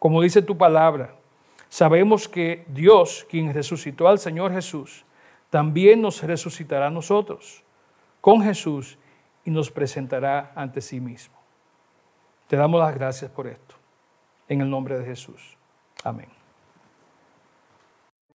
Como 0.00 0.22
dice 0.22 0.42
tu 0.42 0.58
palabra, 0.58 1.14
sabemos 1.68 2.26
que 2.26 2.64
Dios, 2.66 3.24
quien 3.30 3.54
resucitó 3.54 4.08
al 4.08 4.18
Señor 4.18 4.52
Jesús, 4.52 5.04
también 5.50 6.02
nos 6.02 6.20
resucitará 6.20 6.88
a 6.88 6.90
nosotros 6.90 7.62
con 8.20 8.42
Jesús 8.42 8.98
y 9.44 9.52
nos 9.52 9.70
presentará 9.70 10.50
ante 10.56 10.80
sí 10.80 10.98
mismo. 10.98 11.35
Te 12.46 12.56
damos 12.56 12.80
las 12.80 12.94
gracias 12.94 13.30
por 13.30 13.46
esto. 13.46 13.74
En 14.48 14.60
el 14.60 14.70
nombre 14.70 14.98
de 14.98 15.04
Jesús. 15.04 15.56
Amén. 16.04 16.35